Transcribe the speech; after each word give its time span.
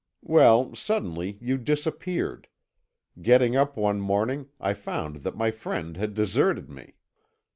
Well, 0.23 0.73
suddenly 0.73 1.37
you 1.41 1.59
disappeared; 1.59 2.47
getting 3.21 3.55
up 3.55 3.77
one 3.77 4.01
morning, 4.01 4.47
I 4.59 4.73
found 4.73 5.17
that 5.17 5.37
my 5.37 5.51
friend 5.51 5.95
had 5.95 6.15
deserted 6.15 6.71
me. 6.71 6.95